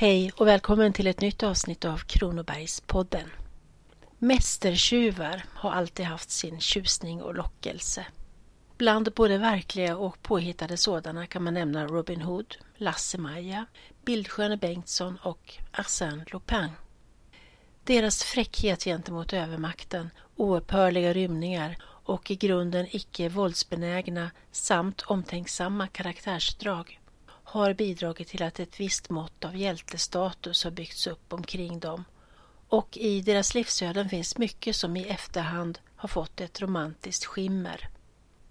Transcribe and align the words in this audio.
Hej 0.00 0.32
och 0.36 0.46
välkommen 0.46 0.92
till 0.92 1.06
ett 1.06 1.20
nytt 1.20 1.42
avsnitt 1.42 1.84
av 1.84 1.98
Kronobergspodden. 1.98 3.30
Mästertjuvar 4.18 5.44
har 5.54 5.70
alltid 5.72 6.06
haft 6.06 6.30
sin 6.30 6.60
tjusning 6.60 7.22
och 7.22 7.34
lockelse. 7.34 8.06
Bland 8.78 9.12
både 9.12 9.38
verkliga 9.38 9.96
och 9.96 10.22
påhittade 10.22 10.76
sådana 10.76 11.26
kan 11.26 11.42
man 11.42 11.54
nämna 11.54 11.86
Robin 11.86 12.22
Hood, 12.22 12.56
Lasse-Maja, 12.76 13.66
Bildsköne 14.04 14.56
Bengtsson 14.56 15.18
och 15.22 15.54
Arsène 15.72 16.32
Lupin. 16.32 16.70
Deras 17.84 18.22
fräckhet 18.22 18.84
gentemot 18.84 19.32
övermakten, 19.32 20.10
oupphörliga 20.36 21.12
rymningar 21.12 21.76
och 21.84 22.30
i 22.30 22.36
grunden 22.36 22.86
icke 22.90 23.28
våldsbenägna 23.28 24.30
samt 24.50 25.02
omtänksamma 25.02 25.86
karaktärsdrag 25.86 26.99
har 27.50 27.74
bidragit 27.74 28.28
till 28.28 28.42
att 28.42 28.60
ett 28.60 28.80
visst 28.80 29.10
mått 29.10 29.44
av 29.44 29.56
hjältestatus 29.56 30.64
har 30.64 30.70
byggts 30.70 31.06
upp 31.06 31.32
omkring 31.32 31.80
dem 31.80 32.04
och 32.70 32.96
i 32.96 33.20
deras 33.20 33.54
livsöden 33.54 34.08
finns 34.08 34.38
mycket 34.38 34.76
som 34.76 34.96
i 34.96 35.04
efterhand 35.04 35.78
har 35.96 36.08
fått 36.08 36.40
ett 36.40 36.62
romantiskt 36.62 37.24
skimmer. 37.24 37.88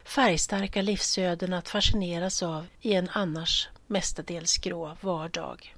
Färgstarka 0.03 0.81
livsöden 0.81 1.53
att 1.53 1.70
fascineras 1.70 2.44
av 2.44 2.67
i 2.81 2.94
en 2.94 3.09
annars 3.09 3.70
mestadels 3.88 4.58
grå 4.58 4.98
vardag. 5.02 5.75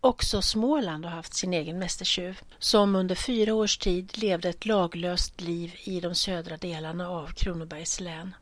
Också 0.00 0.42
Småland 0.42 1.04
har 1.04 1.12
haft 1.12 1.34
sin 1.34 1.52
egen 1.52 1.78
mästertjuv 1.78 2.40
som 2.58 2.96
under 2.96 3.14
fyra 3.14 3.54
års 3.54 3.78
tid 3.78 4.18
levde 4.18 4.48
ett 4.48 4.66
laglöst 4.66 5.40
liv 5.40 5.74
i 5.84 6.00
de 6.00 6.14
södra 6.14 6.56
delarna 6.56 7.08
av 7.08 7.26
Kronobergs 7.26 8.00
län. 8.00 8.34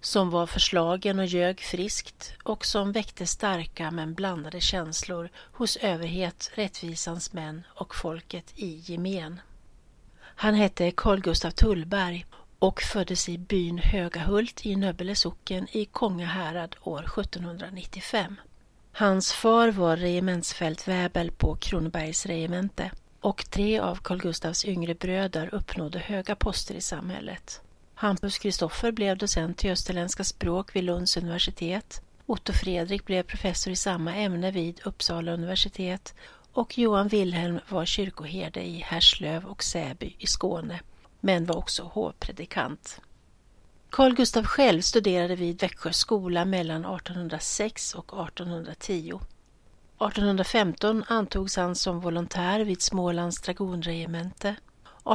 Som 0.00 0.30
var 0.30 0.46
förslagen 0.46 1.18
och 1.18 1.26
ljög 1.26 1.60
friskt 1.60 2.32
och 2.42 2.64
som 2.64 2.92
väckte 2.92 3.26
starka 3.26 3.90
men 3.90 4.14
blandade 4.14 4.60
känslor 4.60 5.30
hos 5.52 5.76
överhet, 5.76 6.50
rättvisans 6.54 7.32
män 7.32 7.62
och 7.68 7.94
folket 7.94 8.52
i 8.56 8.66
gemen. 8.66 9.40
Han 10.20 10.54
hette 10.54 10.90
Carl 10.90 11.20
Gustaf 11.20 11.54
Tullberg 11.54 12.26
och 12.58 12.82
föddes 12.82 13.28
i 13.28 13.38
byn 13.38 13.78
Högahult 13.78 14.66
i 14.66 14.76
Nöbbele 14.76 15.14
socken 15.14 15.68
i 15.72 15.84
Kongahärad 15.84 16.76
år 16.82 17.20
1795. 17.20 18.36
Hans 18.92 19.32
far 19.32 19.68
var 19.68 19.96
regementsfältväbel 19.96 21.30
på 21.30 21.56
Kronobergs 21.56 22.26
regemente 22.26 22.90
och 23.20 23.50
tre 23.50 23.78
av 23.78 23.96
Carl 23.96 24.18
Gustafs 24.18 24.64
yngre 24.64 24.94
bröder 24.94 25.54
uppnådde 25.54 25.98
höga 25.98 26.34
poster 26.34 26.74
i 26.74 26.80
samhället. 26.80 27.60
Hampus 28.00 28.38
Kristoffer 28.38 28.92
blev 28.92 29.18
docent 29.18 29.64
i 29.64 29.70
österländska 29.70 30.24
språk 30.24 30.76
vid 30.76 30.84
Lunds 30.84 31.16
universitet. 31.16 32.02
Otto 32.26 32.52
Fredrik 32.52 33.04
blev 33.04 33.22
professor 33.22 33.72
i 33.72 33.76
samma 33.76 34.16
ämne 34.16 34.50
vid 34.50 34.80
Uppsala 34.84 35.32
universitet 35.32 36.14
och 36.52 36.78
Johan 36.78 37.08
Wilhelm 37.08 37.60
var 37.68 37.84
kyrkoherde 37.84 38.62
i 38.62 38.78
Härslöv 38.78 39.44
och 39.44 39.62
Säby 39.62 40.14
i 40.18 40.26
Skåne, 40.26 40.80
men 41.20 41.46
var 41.46 41.56
också 41.56 41.82
hovpredikant. 41.82 43.00
Carl 43.90 44.14
Gustaf 44.14 44.46
själv 44.46 44.80
studerade 44.80 45.36
vid 45.36 45.60
Växjö 45.60 45.92
skola 45.92 46.44
mellan 46.44 46.84
1806 46.84 47.94
och 47.94 48.28
1810. 48.28 49.20
1815 49.98 51.04
antogs 51.08 51.56
han 51.56 51.74
som 51.74 52.00
volontär 52.00 52.60
vid 52.60 52.82
Smålands 52.82 53.40
dragonregemente. 53.40 54.56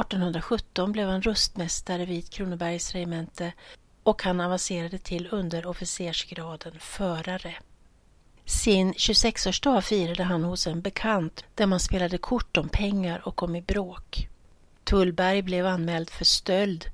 1817 0.00 0.92
blev 0.92 1.08
han 1.08 1.22
rustmästare 1.22 2.04
vid 2.04 2.30
Kronobergs 2.30 2.92
regemente 2.92 3.52
och 4.02 4.22
han 4.22 4.40
avancerade 4.40 4.98
till 4.98 5.28
underofficersgraden 5.30 6.72
förare. 6.80 7.54
Sin 8.44 8.92
26-årsdag 8.92 9.80
firade 9.80 10.22
han 10.22 10.44
hos 10.44 10.66
en 10.66 10.80
bekant 10.80 11.44
där 11.54 11.66
man 11.66 11.80
spelade 11.80 12.18
kort 12.18 12.56
om 12.56 12.68
pengar 12.68 13.28
och 13.28 13.36
kom 13.36 13.56
i 13.56 13.62
bråk. 13.62 14.28
Tullberg 14.84 15.42
blev 15.42 15.66
anmäld 15.66 16.10
för 16.10 16.24
stöld 16.24 16.90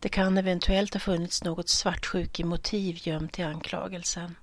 det 0.00 0.08
kan 0.08 0.38
eventuellt 0.38 0.94
ha 0.94 1.00
funnits 1.00 1.44
något 1.44 1.68
svartsjukemotiv 1.68 2.98
gömt 3.02 3.38
i 3.38 3.42
anklagelsen. 3.42 4.34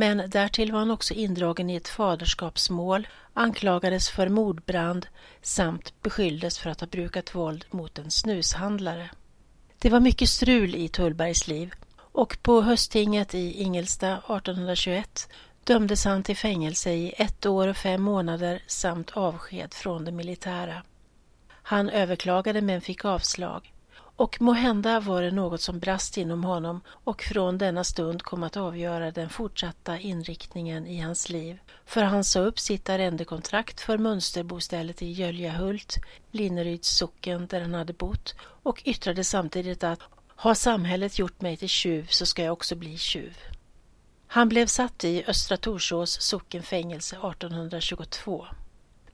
Men 0.00 0.30
därtill 0.30 0.72
var 0.72 0.78
han 0.78 0.90
också 0.90 1.14
indragen 1.14 1.70
i 1.70 1.76
ett 1.76 1.88
faderskapsmål, 1.88 3.08
anklagades 3.34 4.10
för 4.10 4.28
mordbrand 4.28 5.06
samt 5.42 6.02
beskylldes 6.02 6.58
för 6.58 6.70
att 6.70 6.80
ha 6.80 6.86
brukat 6.86 7.34
våld 7.34 7.64
mot 7.70 7.98
en 7.98 8.10
snushandlare. 8.10 9.10
Det 9.78 9.90
var 9.90 10.00
mycket 10.00 10.28
strul 10.28 10.74
i 10.74 10.88
Tullbergs 10.88 11.48
liv 11.48 11.72
och 11.98 12.38
på 12.42 12.62
hösttinget 12.62 13.34
i 13.34 13.52
Ingelsta 13.52 14.12
1821 14.12 15.28
dömdes 15.64 16.04
han 16.04 16.22
till 16.22 16.36
fängelse 16.36 16.90
i 16.90 17.14
ett 17.16 17.46
år 17.46 17.68
och 17.68 17.76
fem 17.76 18.02
månader 18.02 18.62
samt 18.66 19.10
avsked 19.10 19.74
från 19.74 20.04
det 20.04 20.12
militära. 20.12 20.82
Han 21.50 21.90
överklagade 21.90 22.60
men 22.60 22.80
fick 22.80 23.04
avslag. 23.04 23.72
Och 24.18 24.40
må 24.40 24.52
hända 24.52 25.00
var 25.00 25.22
det 25.22 25.30
något 25.30 25.60
som 25.60 25.78
brast 25.78 26.16
inom 26.16 26.44
honom 26.44 26.80
och 26.88 27.22
från 27.22 27.58
denna 27.58 27.84
stund 27.84 28.22
kom 28.22 28.42
att 28.42 28.56
avgöra 28.56 29.10
den 29.10 29.28
fortsatta 29.30 29.98
inriktningen 29.98 30.86
i 30.86 31.00
hans 31.00 31.28
liv. 31.28 31.58
För 31.86 32.02
han 32.02 32.24
sa 32.24 32.40
upp 32.40 32.58
sitt 32.58 32.88
arrendekontrakt 32.88 33.80
för 33.80 33.98
mönsterbostället 33.98 35.02
i 35.02 35.12
Göljahult, 35.12 35.96
Linneryds 36.30 36.88
socken 36.88 37.46
där 37.46 37.60
han 37.60 37.74
hade 37.74 37.92
bott 37.92 38.34
och 38.40 38.82
yttrade 38.84 39.24
samtidigt 39.24 39.84
att 39.84 40.00
har 40.28 40.54
samhället 40.54 41.18
gjort 41.18 41.40
mig 41.40 41.56
till 41.56 41.68
tjuv 41.68 42.06
så 42.10 42.26
ska 42.26 42.42
jag 42.42 42.52
också 42.52 42.76
bli 42.76 42.98
tjuv. 42.98 43.38
Han 44.26 44.48
blev 44.48 44.66
satt 44.66 45.04
i 45.04 45.24
Östra 45.26 45.56
Torsås 45.56 46.20
sockenfängelse 46.20 47.16
1822. 47.16 48.46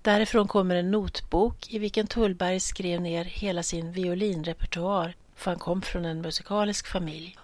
Därifrån 0.04 0.48
kommer 0.48 0.74
en 0.74 0.90
notbok 0.90 1.66
i 1.70 1.78
vilken 1.78 2.06
Tullberg 2.06 2.60
skrev 2.60 3.00
ner 3.00 3.24
hela 3.24 3.62
sin 3.62 3.92
violinrepertoar, 3.92 5.14
för 5.34 5.50
han 5.50 5.60
kom 5.60 5.82
från 5.82 6.04
en 6.04 6.20
musikalisk 6.20 6.86
familj. 6.86 7.36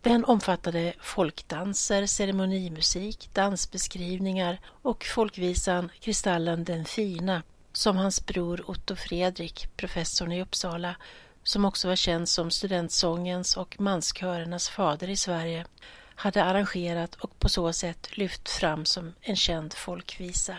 Den 0.00 0.24
omfattade 0.24 0.92
folkdanser, 1.00 2.06
ceremonimusik, 2.06 3.30
dansbeskrivningar 3.32 4.60
och 4.82 5.04
folkvisan 5.04 5.90
Kristallen 6.00 6.64
den 6.64 6.84
fina 6.84 7.42
som 7.72 7.96
hans 7.96 8.26
bror 8.26 8.70
Otto 8.70 8.96
Fredrik, 8.96 9.68
professorn 9.76 10.32
i 10.32 10.42
Uppsala, 10.42 10.96
som 11.42 11.64
också 11.64 11.88
var 11.88 11.96
känd 11.96 12.28
som 12.28 12.50
studentsångens 12.50 13.56
och 13.56 13.80
manskörernas 13.80 14.68
fader 14.68 15.10
i 15.10 15.16
Sverige, 15.16 15.66
hade 16.14 16.44
arrangerat 16.44 17.14
och 17.14 17.38
på 17.38 17.48
så 17.48 17.72
sätt 17.72 18.16
lyft 18.16 18.48
fram 18.48 18.84
som 18.84 19.14
en 19.20 19.36
känd 19.36 19.74
folkvisa. 19.74 20.56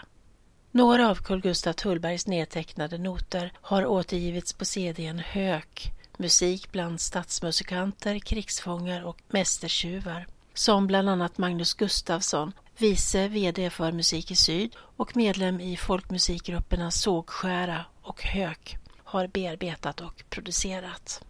Några 0.76 1.10
av 1.10 1.16
Carl 1.16 1.42
Gustaf 1.42 1.76
Tullbergs 1.76 2.28
nedtecknade 2.28 2.98
noter 2.98 3.52
har 3.62 3.86
återgivits 3.86 4.54
på 4.54 4.66
CDn 4.66 5.20
Hök, 5.20 5.92
musik 6.18 6.72
bland 6.72 7.02
stadsmusikanter, 7.02 8.20
krigsfångar 8.20 9.04
och 9.06 9.22
mästertjuvar, 9.28 10.28
som 10.54 10.88
bland 10.88 11.10
annat 11.10 11.38
Magnus 11.38 11.74
Gustafsson, 11.74 12.52
vice 12.78 13.28
VD 13.28 13.70
för 13.70 13.92
Musik 13.92 14.32
i 14.32 14.36
Syd 14.36 14.76
och 14.78 15.18
medlem 15.18 15.60
i 15.60 15.78
folkmusikgrupperna 15.78 16.92
Sågskära 16.92 17.86
och 18.02 18.24
Hök, 18.24 18.78
har 19.04 19.28
bearbetat 19.28 20.02
och 20.02 20.24
producerat. 20.30 21.24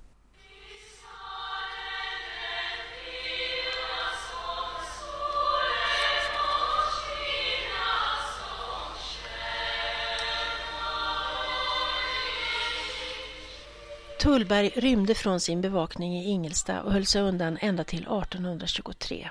Tullberg 14.20 14.70
rymde 14.76 15.16
från 15.16 15.40
sin 15.40 15.62
bevakning 15.62 16.18
i 16.18 16.30
Ingelsta 16.30 16.82
och 16.82 16.92
höll 16.92 17.06
sig 17.06 17.22
undan 17.22 17.58
ända 17.62 17.84
till 17.84 18.00
1823. 18.00 19.30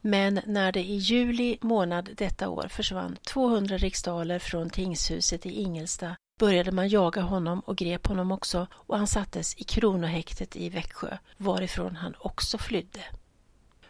Men 0.00 0.40
när 0.46 0.72
det 0.72 0.80
i 0.80 0.96
juli 0.96 1.58
månad 1.60 2.10
detta 2.16 2.48
år 2.48 2.68
försvann 2.70 3.16
200 3.26 3.78
riksdaler 3.78 4.38
från 4.38 4.70
tingshuset 4.70 5.46
i 5.46 5.50
Ingelsta 5.50 6.16
började 6.38 6.72
man 6.72 6.88
jaga 6.88 7.22
honom 7.22 7.60
och 7.60 7.76
grep 7.76 8.06
honom 8.06 8.32
också 8.32 8.66
och 8.72 8.98
han 8.98 9.06
sattes 9.06 9.54
i 9.56 9.64
kronohäktet 9.64 10.56
i 10.56 10.68
Växjö 10.68 11.18
varifrån 11.36 11.96
han 11.96 12.14
också 12.18 12.58
flydde. 12.58 13.04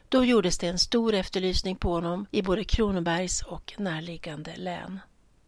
Då 0.08 0.25
gjordes 0.25 0.58
det 0.58 0.67
en 0.67 0.79
stor 0.79 1.14
efterlysning 1.14 1.76
på 1.76 1.93
honom 1.93 2.26
i 2.31 2.43
både 2.43 2.64
Kronobergs 2.64 3.43
och 3.43 3.75
närliggande 3.79 4.56
län. 4.56 5.00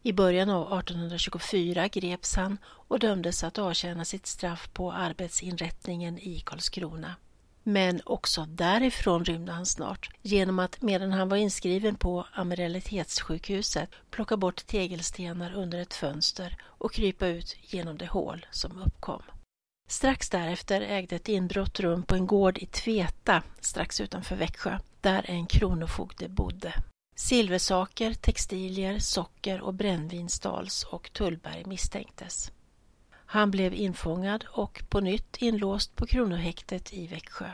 I 0.03 0.13
början 0.13 0.51
av 0.51 0.79
1824 0.79 1.89
greps 1.89 2.37
han 2.37 2.59
och 2.65 2.99
dömdes 2.99 3.45
att 3.45 3.59
avtjäna 3.59 4.05
sitt 4.05 4.27
straff 4.27 4.71
på 4.73 4.93
arbetsinrättningen 4.93 6.19
i 6.19 6.41
Karlskrona. 6.41 7.15
Men 7.63 8.01
också 8.05 8.45
därifrån 8.49 9.25
rymde 9.25 9.53
han 9.53 9.67
snart 9.67 10.11
genom 10.23 10.59
att 10.59 10.83
medan 10.83 11.13
han 11.13 11.29
var 11.29 11.37
inskriven 11.37 11.95
på 11.95 12.27
Amiralitetssjukhuset 12.33 13.91
plocka 14.11 14.37
bort 14.37 14.67
tegelstenar 14.67 15.55
under 15.55 15.79
ett 15.79 15.95
fönster 15.95 16.57
och 16.63 16.93
krypa 16.93 17.27
ut 17.27 17.57
genom 17.61 17.99
det 17.99 18.07
hål 18.07 18.47
som 18.51 18.83
uppkom. 18.83 19.23
Strax 19.89 20.31
därefter 20.31 20.81
ägde 20.81 21.17
ett 21.17 21.29
inbrott 21.29 21.81
rum 21.81 22.03
på 22.03 22.15
en 22.15 22.27
gård 22.27 22.59
i 22.59 22.67
Tveta 22.67 23.43
strax 23.61 24.01
utanför 24.01 24.37
Växjö 24.37 24.79
där 25.01 25.25
en 25.31 25.47
kronofogde 25.47 26.29
bodde. 26.29 26.75
Silversaker, 27.21 28.15
textilier, 28.15 28.99
socker 28.99 29.61
och 29.61 29.75
brännvin 29.75 30.29
stals 30.29 30.85
och 30.85 31.13
Tullberg 31.13 31.65
misstänktes. 31.65 32.53
Han 33.11 33.51
blev 33.51 33.75
infångad 33.75 34.45
och 34.49 34.83
på 34.89 35.01
nytt 35.01 35.37
inlåst 35.37 35.97
på 35.97 36.07
kronohäktet 36.07 36.93
i 36.93 37.07
Växjö. 37.07 37.51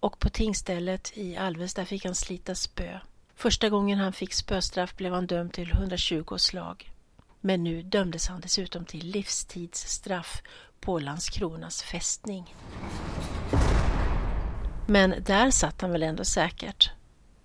Och 0.00 0.18
på 0.18 0.28
tingsstället 0.28 1.12
i 1.14 1.36
Alvesta 1.36 1.84
fick 1.84 2.04
han 2.04 2.14
slita 2.14 2.54
spö. 2.54 2.98
Första 3.34 3.68
gången 3.68 3.98
han 3.98 4.12
fick 4.12 4.34
spöstraff 4.34 4.96
blev 4.96 5.12
han 5.12 5.26
dömd 5.26 5.52
till 5.52 5.70
120 5.70 6.36
slag. 6.36 6.92
Men 7.40 7.64
nu 7.64 7.82
dömdes 7.82 8.28
han 8.28 8.40
dessutom 8.40 8.84
till 8.84 9.06
livstidsstraff 9.06 10.42
på 10.80 10.98
Landskronas 10.98 11.82
fästning. 11.82 12.54
Men 14.86 15.14
där 15.26 15.50
satt 15.50 15.80
han 15.80 15.92
väl 15.92 16.02
ändå 16.02 16.24
säkert? 16.24 16.90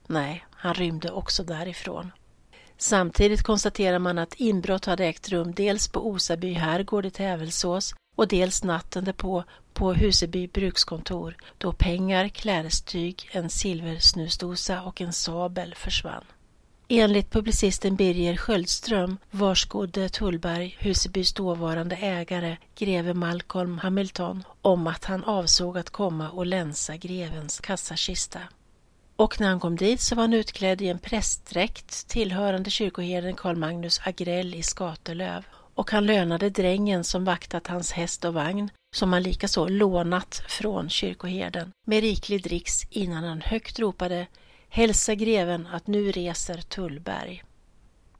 Nej, 0.08 0.46
han 0.52 0.74
rymde 0.74 1.12
också 1.12 1.44
därifrån. 1.44 2.12
Samtidigt 2.78 3.44
konstaterar 3.44 4.00
man 4.00 4.18
att 4.18 4.34
inbrott 4.34 4.86
hade 4.86 5.06
ägt 5.06 5.30
rum 5.30 5.54
dels 5.54 5.88
på 5.88 6.08
Osaby 6.08 6.54
herrgård 6.54 7.06
i 7.06 7.12
Tävelsås 7.12 7.94
och 8.16 8.28
dels 8.28 8.64
natten 8.64 9.04
därpå 9.04 9.44
på 9.74 9.94
Huseby 9.94 10.48
brukskontor 10.48 11.36
då 11.58 11.72
pengar, 11.72 12.28
klädestyg, 12.28 13.30
en 13.32 13.50
silversnusdosa 13.50 14.82
och 14.82 15.02
en 15.02 15.14
sabel 15.14 15.76
försvann. 15.76 16.24
Enligt 16.88 17.32
publicisten 17.32 17.96
Birger 17.96 18.38
Sköldström 18.38 19.18
varskodde 19.32 20.10
Tullberg 20.10 20.78
Husebys 20.80 21.34
dåvarande 21.34 21.96
ägare, 21.96 22.58
greve 22.76 23.14
Malcolm 23.14 23.78
Hamilton, 23.78 24.44
om 24.62 24.88
att 24.88 25.06
han 25.06 25.24
avsåg 25.24 25.78
att 25.78 25.90
komma 25.90 26.30
och 26.30 26.46
länsa 26.46 26.98
grevens 26.98 27.60
kassakista. 27.60 28.40
Och 29.16 29.42
när 29.42 29.48
han 29.50 29.60
kom 29.60 29.76
dit 29.76 30.02
så 30.02 30.16
var 30.16 30.24
han 30.24 30.34
utklädd 30.34 30.82
i 30.82 30.88
en 30.88 31.00
prästdräkt 31.00 32.08
tillhörande 32.08 32.70
kyrkoherden 32.70 33.36
Carl 33.36 33.56
Magnus 33.56 34.02
Agrell 34.04 34.56
i 34.56 34.64
Skatelöv 34.64 35.46
och 35.76 35.92
han 35.92 36.06
lönade 36.06 36.50
drängen 36.50 37.04
som 37.04 37.26
vaktat 37.26 37.68
hans 37.68 37.92
häst 37.92 38.26
och 38.26 38.34
vagn 38.34 38.70
som 38.96 39.14
han 39.14 39.24
likaså 39.24 39.68
lånat 39.68 40.44
från 40.48 40.90
kyrkoherden 40.90 41.72
med 41.88 42.02
riklig 42.02 42.44
dricks 42.44 42.84
innan 42.90 43.24
han 43.24 43.42
högt 43.42 43.80
ropade 43.80 44.28
Hälsa 44.70 45.16
greven 45.16 45.68
att 45.68 45.88
nu 45.88 46.12
reser 46.12 46.58
Tullberg. 46.58 47.44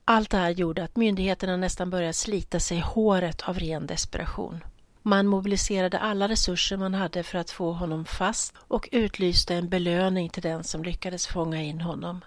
Allt 0.04 0.30
det 0.30 0.36
här 0.36 0.50
gjorde 0.50 0.84
att 0.84 0.96
myndigheterna 0.96 1.56
nästan 1.56 1.90
började 1.90 2.12
slita 2.12 2.60
sig 2.60 2.80
håret 2.80 3.42
av 3.42 3.58
ren 3.58 3.86
desperation. 3.86 4.64
Man 5.08 5.26
mobiliserade 5.26 5.98
alla 5.98 6.28
resurser 6.28 6.76
man 6.76 6.94
hade 6.94 7.22
för 7.22 7.38
att 7.38 7.50
få 7.50 7.72
honom 7.72 8.04
fast 8.04 8.54
och 8.58 8.88
utlyste 8.92 9.54
en 9.54 9.68
belöning 9.68 10.28
till 10.28 10.42
den 10.42 10.64
som 10.64 10.82
lyckades 10.82 11.26
fånga 11.26 11.62
in 11.62 11.80
honom. 11.80 12.24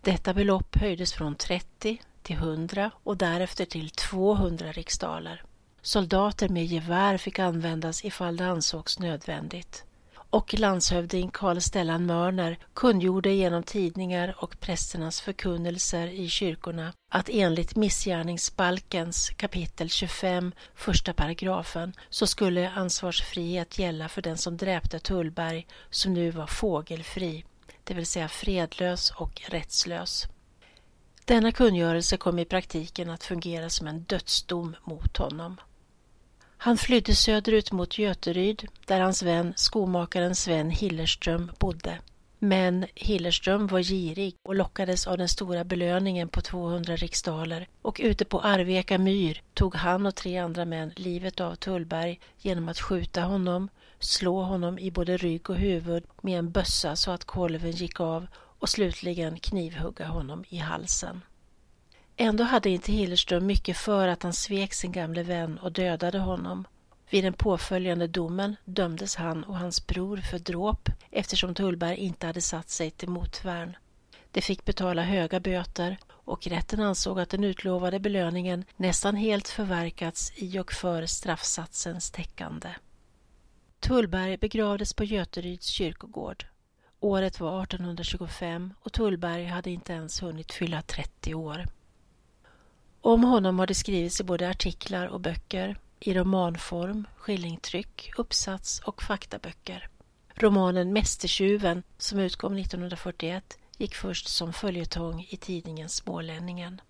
Detta 0.00 0.34
belopp 0.34 0.76
höjdes 0.76 1.12
från 1.12 1.34
30 1.34 2.00
till 2.22 2.36
100 2.36 2.90
och 3.02 3.16
därefter 3.16 3.64
till 3.64 3.90
200 3.90 4.72
riksdaler. 4.72 5.42
Soldater 5.82 6.48
med 6.48 6.64
gevär 6.64 7.18
fick 7.18 7.38
användas 7.38 8.04
ifall 8.04 8.36
det 8.36 8.46
ansågs 8.46 8.98
nödvändigt 8.98 9.84
och 10.34 10.54
landshövding 10.54 11.30
Karl 11.30 11.60
Stellan 11.60 12.06
Mörner 12.06 12.58
kungjorde 12.74 13.30
genom 13.30 13.62
tidningar 13.62 14.34
och 14.38 14.60
prästernas 14.60 15.20
förkunnelser 15.20 16.06
i 16.06 16.28
kyrkorna 16.28 16.92
att 17.08 17.28
enligt 17.32 17.76
missgärningsbalkens 17.76 19.30
kapitel 19.30 19.90
25, 19.90 20.52
första 20.74 21.12
paragrafen, 21.12 21.92
så 22.10 22.26
skulle 22.26 22.70
ansvarsfrihet 22.70 23.78
gälla 23.78 24.08
för 24.08 24.22
den 24.22 24.38
som 24.38 24.56
dräpte 24.56 24.98
Tullberg 24.98 25.66
som 25.90 26.14
nu 26.14 26.30
var 26.30 26.46
fågelfri, 26.46 27.44
det 27.84 27.94
vill 27.94 28.06
säga 28.06 28.28
fredlös 28.28 29.10
och 29.10 29.42
rättslös. 29.48 30.26
Denna 31.24 31.52
kungörelse 31.52 32.16
kom 32.16 32.38
i 32.38 32.44
praktiken 32.44 33.10
att 33.10 33.24
fungera 33.24 33.70
som 33.70 33.86
en 33.86 34.02
dödsdom 34.02 34.76
mot 34.84 35.16
honom. 35.16 35.56
Han 36.64 36.76
flydde 36.76 37.14
söderut 37.14 37.72
mot 37.72 37.98
Göteryd 37.98 38.68
där 38.86 39.00
hans 39.00 39.22
vän 39.22 39.52
skomakaren 39.56 40.34
Sven 40.34 40.70
Hillerström 40.70 41.50
bodde. 41.58 41.98
Men 42.38 42.86
Hillerström 42.94 43.66
var 43.66 43.80
girig 43.80 44.34
och 44.42 44.54
lockades 44.54 45.06
av 45.06 45.18
den 45.18 45.28
stora 45.28 45.64
belöningen 45.64 46.28
på 46.28 46.40
200 46.40 46.96
riksdaler 46.96 47.68
och 47.82 48.00
ute 48.04 48.24
på 48.24 48.40
Arveka 48.40 48.98
myr 48.98 49.42
tog 49.54 49.74
han 49.74 50.06
och 50.06 50.14
tre 50.14 50.38
andra 50.38 50.64
män 50.64 50.92
livet 50.96 51.40
av 51.40 51.54
Tullberg 51.54 52.20
genom 52.38 52.68
att 52.68 52.80
skjuta 52.80 53.22
honom, 53.22 53.68
slå 53.98 54.42
honom 54.42 54.78
i 54.78 54.90
både 54.90 55.16
rygg 55.16 55.50
och 55.50 55.56
huvud 55.56 56.04
med 56.22 56.38
en 56.38 56.50
bössa 56.50 56.96
så 56.96 57.10
att 57.10 57.24
kolven 57.24 57.72
gick 57.72 58.00
av 58.00 58.26
och 58.58 58.68
slutligen 58.68 59.38
knivhugga 59.38 60.06
honom 60.06 60.44
i 60.48 60.56
halsen. 60.56 61.20
Ändå 62.16 62.44
hade 62.44 62.70
inte 62.70 62.92
Hillerström 62.92 63.46
mycket 63.46 63.76
för 63.76 64.08
att 64.08 64.22
han 64.22 64.32
svek 64.32 64.74
sin 64.74 64.92
gamle 64.92 65.22
vän 65.22 65.58
och 65.58 65.72
dödade 65.72 66.18
honom. 66.18 66.66
Vid 67.10 67.24
den 67.24 67.32
påföljande 67.32 68.06
domen 68.06 68.56
dömdes 68.64 69.16
han 69.16 69.44
och 69.44 69.58
hans 69.58 69.86
bror 69.86 70.16
för 70.16 70.38
dråp 70.38 70.88
eftersom 71.10 71.54
Tullberg 71.54 71.96
inte 71.96 72.26
hade 72.26 72.40
satt 72.40 72.70
sig 72.70 72.90
till 72.90 73.08
motvärn. 73.08 73.76
De 74.30 74.40
fick 74.40 74.64
betala 74.64 75.02
höga 75.02 75.40
böter 75.40 75.98
och 76.10 76.46
rätten 76.46 76.80
ansåg 76.80 77.20
att 77.20 77.30
den 77.30 77.44
utlovade 77.44 78.00
belöningen 78.00 78.64
nästan 78.76 79.16
helt 79.16 79.48
förverkats 79.48 80.32
i 80.36 80.58
och 80.58 80.72
för 80.72 81.06
straffsatsens 81.06 82.10
täckande. 82.10 82.68
Tullberg 83.80 84.36
begravdes 84.36 84.94
på 84.94 85.04
Göteryds 85.04 85.66
kyrkogård. 85.66 86.46
Året 87.00 87.40
var 87.40 87.62
1825 87.62 88.74
och 88.80 88.92
Tullberg 88.92 89.44
hade 89.44 89.70
inte 89.70 89.92
ens 89.92 90.22
hunnit 90.22 90.52
fylla 90.52 90.82
30 90.82 91.34
år. 91.34 91.66
Om 93.04 93.24
honom 93.24 93.58
har 93.58 93.66
det 93.66 93.74
skrivits 93.74 94.20
i 94.20 94.24
både 94.24 94.50
artiklar 94.50 95.06
och 95.06 95.20
böcker, 95.20 95.76
i 96.00 96.14
romanform, 96.14 97.06
skillingtryck, 97.16 98.10
uppsats 98.16 98.80
och 98.84 99.02
faktaböcker. 99.02 99.88
Romanen 100.34 100.92
Mästertjuven, 100.92 101.82
som 101.98 102.18
utkom 102.18 102.58
1941, 102.58 103.58
gick 103.78 103.94
först 103.94 104.28
som 104.28 104.52
följetong 104.52 105.26
i 105.30 105.36
tidningen 105.36 105.88
Smålänningen. 105.88 106.80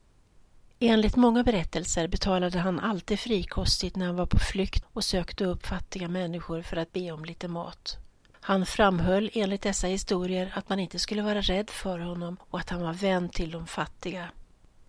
Enligt 0.78 1.16
många 1.16 1.42
berättelser 1.42 2.08
betalade 2.08 2.58
han 2.58 2.80
alltid 2.80 3.18
frikostigt 3.18 3.96
när 3.96 4.06
han 4.06 4.16
var 4.16 4.26
på 4.26 4.38
flykt 4.38 4.84
och 4.92 5.04
sökte 5.04 5.44
upp 5.44 5.66
fattiga 5.66 6.08
människor 6.08 6.62
för 6.62 6.76
att 6.76 6.92
be 6.92 7.12
om 7.12 7.24
lite 7.24 7.48
mat. 7.48 7.96
Han 8.40 8.66
framhöll 8.66 9.30
enligt 9.32 9.62
dessa 9.62 9.86
historier 9.86 10.52
att 10.56 10.68
man 10.68 10.80
inte 10.80 10.98
skulle 10.98 11.22
vara 11.22 11.40
rädd 11.40 11.70
för 11.70 11.98
honom 11.98 12.36
och 12.50 12.58
att 12.58 12.70
han 12.70 12.82
var 12.82 12.92
vän 12.92 13.28
till 13.28 13.50
de 13.50 13.66
fattiga. 13.66 14.28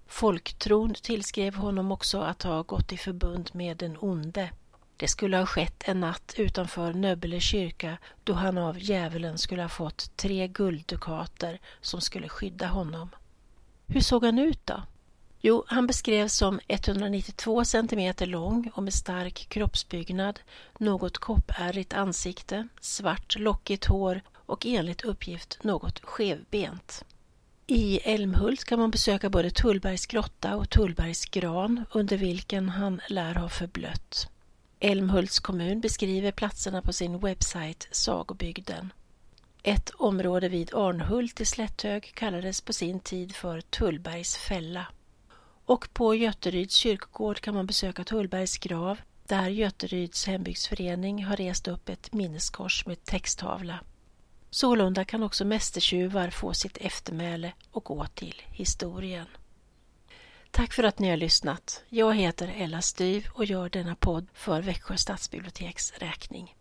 Folktron 0.08 0.94
tillskrev 0.94 1.56
honom 1.56 1.92
också 1.92 2.20
att 2.20 2.44
ha 2.44 2.62
gått 2.62 2.94
i 2.94 2.98
förbund 2.98 3.50
med 3.54 3.78
den 3.78 3.98
onde. 4.00 4.50
Det 4.98 5.08
skulle 5.08 5.38
ha 5.38 5.46
skett 5.46 5.84
en 5.86 6.00
natt 6.00 6.34
utanför 6.38 6.94
Nöbbele 6.94 7.40
kyrka 7.40 7.98
då 8.24 8.34
han 8.34 8.58
av 8.58 8.80
djävulen 8.80 9.38
skulle 9.38 9.62
ha 9.62 9.70
fått 9.70 10.18
tre 10.18 10.48
gulddukater 10.48 11.60
som 11.82 12.02
skulle 12.02 12.30
skydda 12.30 12.68
honom. 12.68 13.10
Hur 13.88 14.02
såg 14.02 14.26
han 14.26 14.40
ut 14.40 14.66
då? 14.66 14.84
Jo, 15.40 15.64
han 15.68 15.88
beskrevs 15.88 16.34
som 16.34 16.60
192 16.68 17.66
centimeter 17.66 18.26
lång 18.26 18.72
och 18.74 18.84
med 18.84 18.94
stark 18.94 19.50
kroppsbyggnad, 19.50 20.40
något 20.80 21.18
koppärrigt 21.18 21.94
ansikte, 21.94 22.68
svart 22.82 23.36
lockigt 23.40 23.86
hår 23.86 24.22
och 24.34 24.66
enligt 24.66 25.02
uppgift 25.02 25.64
något 25.64 26.00
skevbent. 26.00 27.06
I 27.68 28.00
Älmhult 28.04 28.64
kan 28.64 28.80
man 28.80 28.92
besöka 28.92 29.30
både 29.30 29.52
Tullbergs 29.52 30.06
grotta 30.06 30.56
och 30.56 30.70
Tullbergs 30.70 31.26
gran 31.26 31.86
under 31.92 32.18
vilken 32.18 32.70
han 32.70 33.02
lär 33.10 33.36
ha 33.36 33.50
förblött. 33.50 34.30
Älmhults 34.80 35.40
kommun 35.40 35.82
beskriver 35.82 36.32
platserna 36.32 36.82
på 36.82 36.94
sin 36.94 37.20
webbsajt 37.20 37.88
Sagobygden. 37.92 38.94
Ett 39.64 39.90
område 39.90 40.50
vid 40.50 40.74
Arnhult 40.74 41.42
i 41.42 41.46
Slätthög 41.46 42.12
kallades 42.16 42.62
på 42.62 42.74
sin 42.74 43.00
tid 43.00 43.36
för 43.36 43.62
Tullbergs 43.62 44.38
fälla. 44.38 44.88
Och 45.66 45.94
på 45.94 46.16
Göteryds 46.16 46.76
kyrkogård 46.76 47.40
kan 47.40 47.56
man 47.56 47.66
besöka 47.66 48.04
Tullbergs 48.04 48.58
grav 48.58 48.98
där 49.28 49.50
Göteryds 49.50 50.26
hembygdsförening 50.26 51.26
har 51.26 51.36
rest 51.36 51.68
upp 51.68 51.90
ett 51.90 52.14
minneskors 52.14 52.86
med 52.86 53.04
texttavla. 53.04 53.80
Sålunda 54.56 55.06
kan 55.06 55.24
också 55.24 55.46
mästertjuvar 55.46 56.30
få 56.30 56.54
sitt 56.54 56.78
eftermäle 56.78 57.54
och 57.72 57.84
gå 57.84 58.06
till 58.06 58.42
historien. 58.48 59.28
Tack 60.52 60.74
för 60.74 60.84
att 60.84 61.00
ni 61.00 61.10
har 61.10 61.18
lyssnat. 61.18 61.84
Jag 61.90 62.16
heter 62.16 62.54
Ella 62.58 62.82
Styv 62.82 63.28
och 63.34 63.46
gör 63.46 63.70
denna 63.70 63.96
podd 63.96 64.28
för 64.34 64.62
Växjö 64.62 64.98
stadsbiblioteks 64.98 65.94
räkning. 65.98 66.56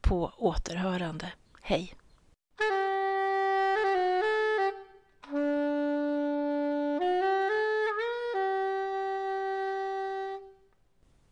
På 0.00 0.32
återhörande. 0.36 1.32
Hej! 1.62 1.94